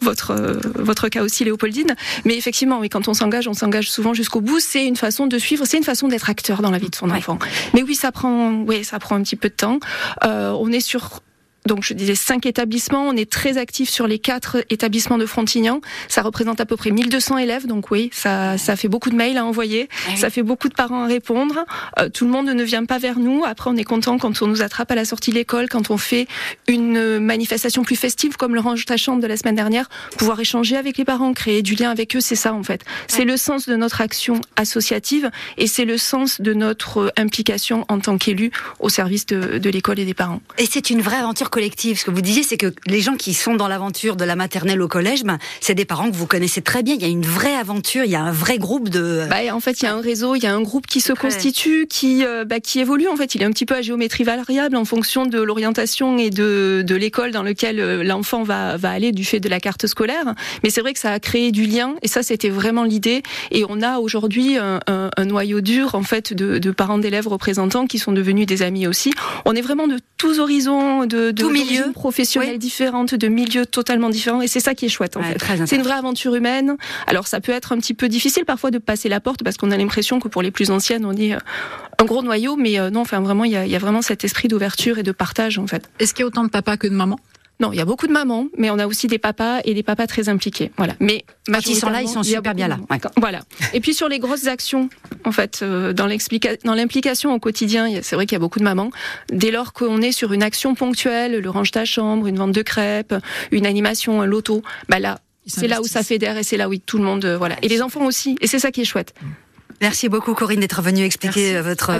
votre 0.00 0.34
votre 0.74 1.08
cas 1.08 1.22
aussi, 1.22 1.44
Léopoldine, 1.44 1.94
mais 2.24 2.36
effectivement, 2.36 2.78
oui, 2.80 2.88
quand 2.88 3.08
on 3.08 3.14
s'engage, 3.14 3.48
on 3.48 3.54
s'engage 3.54 3.90
souvent 3.90 4.14
jusqu'au 4.14 4.40
bout. 4.40 4.60
C'est 4.60 4.86
une 4.86 4.96
façon 4.96 5.26
de 5.26 5.38
suivre, 5.38 5.64
c'est 5.64 5.78
une 5.78 5.84
façon 5.84 6.08
d'être 6.08 6.30
acteur 6.30 6.62
dans 6.62 6.70
la 6.70 6.78
vie 6.78 6.90
de 6.90 6.96
son 6.96 7.10
enfant. 7.10 7.38
Mais 7.74 7.82
oui, 7.82 7.94
ça 7.94 8.12
prend, 8.12 8.52
oui, 8.66 8.84
ça 8.84 8.98
prend 8.98 9.16
un 9.16 9.22
petit 9.22 9.36
peu 9.36 9.48
de 9.48 9.54
temps. 9.54 9.78
Euh, 10.24 10.50
on 10.58 10.70
est 10.70 10.80
sur 10.80 11.20
donc 11.66 11.82
je 11.82 11.94
disais 11.94 12.14
cinq 12.14 12.46
établissements. 12.46 13.06
On 13.06 13.16
est 13.16 13.30
très 13.30 13.58
actifs 13.58 13.90
sur 13.90 14.06
les 14.06 14.18
quatre 14.18 14.64
établissements 14.70 15.18
de 15.18 15.26
Frontignan. 15.26 15.80
Ça 16.08 16.22
représente 16.22 16.60
à 16.60 16.66
peu 16.66 16.76
près 16.76 16.90
1200 16.90 17.38
élèves, 17.38 17.66
donc 17.66 17.90
oui, 17.90 18.10
ça, 18.12 18.58
ça 18.58 18.76
fait 18.76 18.88
beaucoup 18.88 19.10
de 19.10 19.16
mails 19.16 19.38
à 19.38 19.44
envoyer, 19.44 19.88
ah 20.08 20.16
ça 20.16 20.30
fait 20.30 20.42
beaucoup 20.42 20.68
de 20.68 20.74
parents 20.74 21.04
à 21.04 21.06
répondre. 21.06 21.64
Euh, 21.98 22.08
tout 22.08 22.24
le 22.24 22.30
monde 22.30 22.46
ne 22.46 22.64
vient 22.64 22.84
pas 22.84 22.98
vers 22.98 23.18
nous. 23.18 23.44
Après, 23.44 23.70
on 23.70 23.76
est 23.76 23.84
content 23.84 24.18
quand 24.18 24.42
on 24.42 24.46
nous 24.46 24.62
attrape 24.62 24.90
à 24.90 24.94
la 24.94 25.04
sortie 25.04 25.30
de 25.30 25.36
l'école, 25.36 25.68
quand 25.68 25.90
on 25.90 25.98
fait 25.98 26.26
une 26.66 27.18
manifestation 27.18 27.82
plus 27.82 27.96
festive 27.96 28.36
comme 28.36 28.54
le 28.54 28.60
range 28.60 28.84
ta 28.84 28.96
chambre 28.96 29.22
de 29.22 29.26
la 29.26 29.36
semaine 29.36 29.54
dernière, 29.54 29.88
pouvoir 30.18 30.40
échanger 30.40 30.76
avec 30.76 30.98
les 30.98 31.04
parents, 31.04 31.32
créer 31.32 31.62
du 31.62 31.74
lien 31.74 31.90
avec 31.90 32.16
eux, 32.16 32.20
c'est 32.20 32.36
ça 32.36 32.54
en 32.54 32.62
fait. 32.62 32.82
C'est 33.06 33.24
le 33.24 33.36
sens 33.36 33.68
de 33.68 33.76
notre 33.76 34.00
action 34.00 34.40
associative 34.56 35.30
et 35.58 35.66
c'est 35.66 35.84
le 35.84 35.98
sens 35.98 36.40
de 36.40 36.52
notre 36.54 37.12
implication 37.16 37.84
en 37.88 38.00
tant 38.00 38.18
qu'élu 38.18 38.50
au 38.80 38.88
service 38.88 39.26
de, 39.26 39.58
de 39.58 39.70
l'école 39.70 40.00
et 40.00 40.04
des 40.04 40.14
parents. 40.14 40.40
Et 40.58 40.66
c'est 40.66 40.90
une 40.90 41.00
vraie 41.00 41.16
aventure 41.16 41.50
collective. 41.52 41.98
Ce 41.98 42.04
que 42.04 42.10
vous 42.10 42.22
disiez, 42.22 42.42
c'est 42.42 42.56
que 42.56 42.72
les 42.86 43.00
gens 43.00 43.14
qui 43.14 43.34
sont 43.34 43.54
dans 43.54 43.68
l'aventure 43.68 44.16
de 44.16 44.24
la 44.24 44.34
maternelle 44.34 44.80
au 44.80 44.88
collège, 44.88 45.22
ben, 45.22 45.38
c'est 45.60 45.74
des 45.74 45.84
parents 45.84 46.10
que 46.10 46.16
vous 46.16 46.26
connaissez 46.26 46.62
très 46.62 46.82
bien. 46.82 46.94
Il 46.94 47.02
y 47.02 47.04
a 47.04 47.08
une 47.08 47.26
vraie 47.26 47.54
aventure, 47.54 48.04
il 48.04 48.10
y 48.10 48.16
a 48.16 48.22
un 48.22 48.32
vrai 48.32 48.58
groupe 48.58 48.88
de. 48.88 49.26
Bah, 49.28 49.36
en 49.52 49.60
fait, 49.60 49.82
il 49.82 49.84
y 49.84 49.86
a 49.86 49.94
un 49.94 50.00
réseau, 50.00 50.34
il 50.34 50.42
y 50.42 50.46
a 50.46 50.54
un 50.54 50.62
groupe 50.62 50.86
qui 50.86 51.00
se 51.00 51.12
constitue, 51.12 51.86
qui, 51.88 52.24
euh, 52.24 52.44
bah, 52.44 52.58
qui 52.58 52.80
évolue. 52.80 53.06
En 53.06 53.16
fait, 53.16 53.34
il 53.34 53.42
est 53.42 53.44
un 53.44 53.50
petit 53.50 53.66
peu 53.66 53.74
à 53.76 53.82
géométrie 53.82 54.24
variable 54.24 54.76
en 54.76 54.86
fonction 54.86 55.26
de 55.26 55.40
l'orientation 55.40 56.18
et 56.18 56.30
de, 56.30 56.82
de 56.84 56.94
l'école 56.96 57.30
dans 57.30 57.42
laquelle 57.42 57.80
euh, 57.80 58.02
l'enfant 58.02 58.42
va, 58.42 58.78
va 58.78 58.90
aller 58.90 59.12
du 59.12 59.24
fait 59.24 59.38
de 59.38 59.50
la 59.50 59.60
carte 59.60 59.86
scolaire. 59.86 60.34
Mais 60.64 60.70
c'est 60.70 60.80
vrai 60.80 60.94
que 60.94 60.98
ça 60.98 61.12
a 61.12 61.20
créé 61.20 61.52
du 61.52 61.66
lien 61.66 61.94
et 62.00 62.08
ça, 62.08 62.22
c'était 62.22 62.48
vraiment 62.48 62.84
l'idée. 62.84 63.22
Et 63.50 63.64
on 63.68 63.82
a 63.82 63.98
aujourd'hui 63.98 64.56
un, 64.56 64.80
un, 64.86 65.10
un, 65.14 65.24
noyau 65.26 65.60
dur 65.60 65.94
en 65.94 66.02
fait 66.02 66.32
de, 66.32 66.58
de 66.58 66.70
parents 66.70 66.98
d'élèves 66.98 67.28
représentants 67.28 67.86
qui 67.86 67.98
sont 67.98 68.12
devenus 68.12 68.46
des 68.46 68.62
amis 68.62 68.86
aussi. 68.86 69.12
On 69.44 69.54
est 69.54 69.60
vraiment 69.60 69.86
de 69.86 69.98
tous 70.16 70.38
horizons, 70.38 71.04
de, 71.04 71.30
de 71.30 71.41
tout 71.42 71.50
milieu 71.50 71.92
professionnelles 71.92 72.58
différentes, 72.58 73.14
de 73.14 73.28
milieux 73.28 73.66
totalement 73.66 74.10
différents, 74.10 74.42
et 74.42 74.48
c'est 74.48 74.60
ça 74.60 74.74
qui 74.74 74.86
est 74.86 74.88
chouette 74.88 75.16
en 75.16 75.22
fait. 75.22 75.38
C'est 75.66 75.76
une 75.76 75.82
vraie 75.82 75.94
aventure 75.94 76.34
humaine. 76.34 76.76
Alors 77.06 77.26
ça 77.26 77.40
peut 77.40 77.52
être 77.52 77.72
un 77.72 77.78
petit 77.78 77.94
peu 77.94 78.08
difficile 78.08 78.44
parfois 78.44 78.70
de 78.70 78.78
passer 78.78 79.08
la 79.08 79.20
porte 79.20 79.42
parce 79.42 79.56
qu'on 79.56 79.70
a 79.70 79.76
l'impression 79.76 80.20
que 80.20 80.28
pour 80.28 80.42
les 80.42 80.50
plus 80.50 80.70
anciennes 80.70 81.04
on 81.04 81.12
est 81.12 81.34
euh, 81.34 81.38
un 81.98 82.04
gros 82.04 82.22
noyau, 82.22 82.56
mais 82.56 82.78
euh, 82.78 82.90
non, 82.90 83.00
enfin 83.00 83.20
vraiment 83.20 83.44
il 83.44 83.52
y 83.52 83.56
a, 83.56 83.66
y 83.66 83.76
a, 83.76 83.78
vraiment 83.78 84.02
cet 84.02 84.24
esprit 84.24 84.48
d'ouverture 84.48 84.98
et 84.98 85.02
de 85.02 85.12
partage 85.12 85.58
en 85.58 85.66
fait. 85.66 85.88
Est-ce 85.98 86.14
qu'il 86.14 86.22
y 86.22 86.24
a 86.24 86.26
autant 86.26 86.44
de 86.44 86.50
papas 86.50 86.76
que 86.76 86.86
de 86.86 86.94
mamans? 86.94 87.20
Non, 87.60 87.72
il 87.72 87.78
y 87.78 87.80
a 87.80 87.84
beaucoup 87.84 88.06
de 88.06 88.12
mamans, 88.12 88.48
mais 88.56 88.70
on 88.70 88.78
a 88.78 88.86
aussi 88.86 89.06
des 89.06 89.18
papas 89.18 89.60
et 89.64 89.74
des 89.74 89.82
papas 89.82 90.06
très 90.06 90.28
impliqués. 90.28 90.72
Voilà. 90.76 90.94
Mais 90.98 91.24
quand 91.46 91.64
ils 91.66 91.76
sont 91.76 91.90
là, 91.90 92.02
ils 92.02 92.08
sont 92.08 92.22
super 92.22 92.54
bien 92.54 92.68
là. 92.68 92.78
Voilà. 93.16 93.42
Et 93.72 93.80
puis 93.80 93.94
sur 93.94 94.08
les 94.08 94.18
grosses 94.18 94.46
actions, 94.46 94.88
en 95.24 95.32
fait, 95.32 95.60
euh, 95.62 95.92
dans 95.92 96.06
l'implication 96.06 97.32
au 97.32 97.38
quotidien, 97.38 97.88
c'est 98.02 98.16
vrai 98.16 98.26
qu'il 98.26 98.34
y 98.34 98.36
a 98.36 98.40
beaucoup 98.40 98.58
de 98.58 98.64
mamans. 98.64 98.90
Dès 99.32 99.50
lors 99.50 99.72
qu'on 99.72 100.02
est 100.02 100.12
sur 100.12 100.32
une 100.32 100.42
action 100.42 100.74
ponctuelle, 100.74 101.38
le 101.38 101.50
range 101.50 101.70
ta 101.70 101.84
chambre, 101.84 102.26
une 102.26 102.36
vente 102.36 102.52
de 102.52 102.62
crêpes, 102.62 103.14
une 103.52 103.66
animation, 103.66 104.20
un 104.20 104.26
loto, 104.26 104.62
bah 104.88 104.98
là, 104.98 105.20
c'est 105.46 105.68
là 105.68 105.80
où 105.80 105.84
ça 105.84 106.02
fédère 106.02 106.36
et 106.36 106.42
c'est 106.42 106.56
là 106.56 106.68
où 106.68 106.76
tout 106.76 106.98
le 106.98 107.04
monde, 107.04 107.24
euh, 107.24 107.36
voilà. 107.36 107.56
Et 107.62 107.68
les 107.68 107.82
enfants 107.82 108.04
aussi. 108.04 108.36
Et 108.40 108.46
c'est 108.46 108.58
ça 108.58 108.70
qui 108.70 108.80
est 108.80 108.84
chouette. 108.84 109.14
Merci 109.80 110.08
beaucoup 110.08 110.34
Corinne 110.34 110.60
d'être 110.60 110.82
venue 110.82 111.04
expliquer 111.04 111.56
euh, 111.56 111.62
votre 111.62 111.90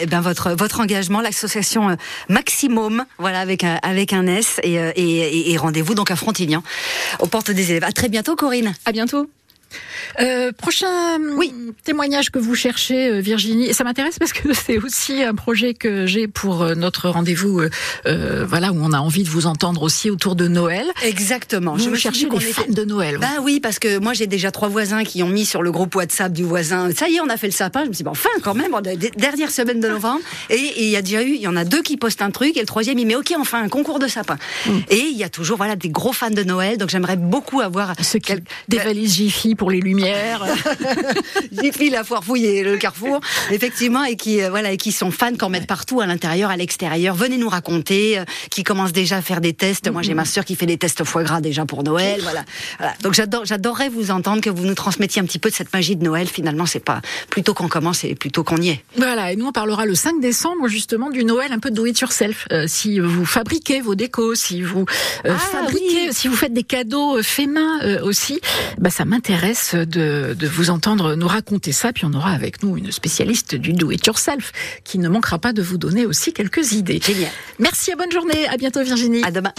eh 0.00 0.06
ben 0.06 0.20
votre 0.20 0.52
votre 0.52 0.80
engagement, 0.80 1.20
l'association 1.20 1.90
euh, 1.90 1.94
Maximum, 2.28 3.04
voilà 3.18 3.40
avec 3.40 3.64
un 3.64 3.78
avec 3.82 4.12
un 4.12 4.26
S 4.26 4.60
et, 4.62 4.74
et, 4.74 5.52
et 5.52 5.56
rendez-vous 5.56 5.94
donc 5.94 6.10
à 6.10 6.16
Frontignan 6.16 6.62
aux 7.18 7.26
portes 7.26 7.50
des 7.50 7.70
élèves. 7.70 7.84
À 7.84 7.92
très 7.92 8.08
bientôt 8.08 8.36
Corinne. 8.36 8.74
À 8.84 8.92
bientôt. 8.92 9.28
Euh, 10.20 10.52
prochain 10.52 11.18
oui. 11.36 11.52
témoignage 11.84 12.30
que 12.30 12.38
vous 12.38 12.54
cherchez, 12.54 13.08
euh, 13.08 13.20
Virginie, 13.20 13.66
et 13.66 13.72
ça 13.72 13.84
m'intéresse 13.84 14.18
parce 14.18 14.32
que 14.32 14.52
c'est 14.52 14.78
aussi 14.78 15.22
un 15.22 15.34
projet 15.34 15.74
que 15.74 16.06
j'ai 16.06 16.28
pour 16.28 16.62
euh, 16.62 16.74
notre 16.74 17.08
rendez-vous, 17.08 17.62
euh, 18.06 18.44
voilà, 18.46 18.72
où 18.72 18.78
on 18.80 18.92
a 18.92 18.98
envie 18.98 19.22
de 19.22 19.28
vous 19.28 19.46
entendre 19.46 19.82
aussi 19.82 20.10
autour 20.10 20.36
de 20.36 20.48
Noël. 20.48 20.86
Exactement. 21.02 21.74
Vous 21.74 21.84
je 21.84 21.90
me 21.90 21.96
chercher 21.96 22.28
des 22.28 22.40
fans 22.40 22.64
de 22.68 22.84
Noël. 22.84 23.18
Bah 23.18 23.40
oui, 23.42 23.60
parce 23.60 23.78
que 23.78 23.98
moi 23.98 24.12
j'ai 24.12 24.26
déjà 24.26 24.50
trois 24.50 24.68
voisins 24.68 25.04
qui 25.04 25.22
ont 25.22 25.28
mis 25.28 25.46
sur 25.46 25.62
le 25.62 25.72
groupe 25.72 25.94
WhatsApp 25.94 26.32
du 26.32 26.44
voisin. 26.44 26.90
Ça 26.92 27.08
y 27.08 27.16
est, 27.16 27.20
on 27.20 27.28
a 27.28 27.36
fait 27.36 27.46
le 27.46 27.52
sapin. 27.52 27.84
Je 27.84 27.88
me 27.88 27.94
suis 27.94 28.04
dit, 28.04 28.10
enfin 28.10 28.30
quand 28.42 28.54
même, 28.54 28.72
dernière 29.16 29.50
semaine 29.50 29.80
de 29.80 29.88
novembre, 29.88 30.20
et 30.50 30.84
il 30.84 30.90
y 30.90 30.96
a 30.96 31.02
déjà 31.02 31.22
eu, 31.22 31.34
il 31.34 31.40
y 31.40 31.48
en 31.48 31.56
a 31.56 31.64
deux 31.64 31.82
qui 31.82 31.96
postent 31.96 32.22
un 32.22 32.30
truc, 32.30 32.56
et 32.56 32.60
le 32.60 32.66
troisième 32.66 32.98
il 32.98 33.06
met 33.06 33.16
ok, 33.16 33.32
enfin 33.38 33.62
un 33.62 33.68
concours 33.68 33.98
de 33.98 34.08
sapin. 34.08 34.36
Mm. 34.66 34.70
Et 34.90 34.98
il 34.98 35.16
y 35.16 35.24
a 35.24 35.28
toujours 35.28 35.56
voilà 35.56 35.76
des 35.76 35.88
gros 35.88 36.12
fans 36.12 36.30
de 36.30 36.42
Noël, 36.42 36.76
donc 36.76 36.90
j'aimerais 36.90 37.16
beaucoup 37.16 37.60
avoir 37.60 37.94
ce 38.00 38.18
qui 38.18 38.32
des 38.68 38.78
valises 38.78 39.14
Jiffy 39.14 39.54
pour 39.62 39.70
les 39.70 39.80
lumières. 39.80 40.44
Jiffy, 41.52 41.88
la 41.88 42.02
foire 42.02 42.24
fouillée, 42.24 42.64
le 42.64 42.76
carrefour, 42.78 43.20
effectivement, 43.52 44.02
et 44.02 44.16
qui, 44.16 44.42
euh, 44.42 44.50
voilà, 44.50 44.72
et 44.72 44.76
qui 44.76 44.90
sont 44.90 45.12
fans, 45.12 45.36
qu'on 45.38 45.50
met 45.50 45.60
partout, 45.60 46.00
à 46.00 46.06
l'intérieur, 46.06 46.50
à 46.50 46.56
l'extérieur. 46.56 47.14
Venez 47.14 47.36
nous 47.36 47.48
raconter, 47.48 48.18
euh, 48.18 48.24
qui 48.50 48.64
commencent 48.64 48.90
déjà 48.90 49.18
à 49.18 49.22
faire 49.22 49.40
des 49.40 49.52
tests. 49.52 49.88
Moi, 49.88 50.02
j'ai 50.02 50.14
ma 50.14 50.24
sœur 50.24 50.44
qui 50.44 50.56
fait 50.56 50.66
des 50.66 50.78
tests 50.78 51.04
foie 51.04 51.22
gras 51.22 51.40
déjà 51.40 51.64
pour 51.64 51.84
Noël, 51.84 52.20
voilà. 52.22 52.44
Donc 53.04 53.14
j'adore, 53.14 53.44
j'adorerais 53.44 53.88
vous 53.88 54.10
entendre, 54.10 54.40
que 54.40 54.50
vous 54.50 54.64
nous 54.64 54.74
transmettiez 54.74 55.22
un 55.22 55.26
petit 55.26 55.38
peu 55.38 55.48
de 55.48 55.54
cette 55.54 55.72
magie 55.72 55.94
de 55.94 56.02
Noël. 56.02 56.26
Finalement, 56.26 56.66
c'est 56.66 56.84
pas 56.84 57.00
plutôt 57.30 57.54
qu'on 57.54 57.68
commence 57.68 58.02
et 58.02 58.16
plutôt 58.16 58.42
qu'on 58.42 58.56
y 58.56 58.70
est. 58.70 58.84
Voilà, 58.96 59.30
et 59.30 59.36
nous 59.36 59.46
on 59.46 59.52
parlera 59.52 59.86
le 59.86 59.94
5 59.94 60.20
décembre 60.20 60.66
justement 60.66 61.08
du 61.08 61.24
Noël 61.24 61.52
un 61.52 61.60
peu 61.60 61.70
do 61.70 61.86
it 61.86 62.00
yourself. 62.00 62.48
Euh, 62.50 62.64
si 62.66 62.98
vous 62.98 63.24
fabriquez 63.24 63.80
vos 63.80 63.94
décos, 63.94 64.34
si 64.34 64.60
vous 64.60 64.86
ah 65.24 65.38
fabriquez, 65.38 66.12
si 66.12 66.26
vous 66.26 66.34
faites 66.34 66.52
des 66.52 66.64
cadeaux 66.64 67.22
faits 67.22 67.48
main 67.48 68.00
aussi, 68.02 68.40
bah 68.78 68.90
ça 68.90 69.04
m'intéresse 69.04 69.51
de 69.74 70.34
de, 70.34 70.46
vous 70.46 70.70
entendre 70.70 71.14
nous 71.14 71.28
raconter 71.28 71.72
ça. 71.72 71.92
Puis 71.92 72.04
on 72.04 72.12
aura 72.12 72.32
avec 72.32 72.62
nous 72.62 72.76
une 72.76 72.90
spécialiste 72.92 73.54
du 73.54 73.72
do 73.72 73.90
it 73.90 74.06
yourself 74.06 74.52
qui 74.84 74.98
ne 74.98 75.08
manquera 75.08 75.38
pas 75.38 75.52
de 75.52 75.62
vous 75.62 75.78
donner 75.78 76.06
aussi 76.06 76.32
quelques 76.32 76.72
idées. 76.72 77.00
Génial. 77.04 77.30
Merci 77.58 77.92
et 77.92 77.96
bonne 77.96 78.12
journée. 78.12 78.46
À 78.48 78.56
bientôt 78.56 78.82
Virginie. 78.82 79.22
À 79.24 79.30
demain. 79.30 79.52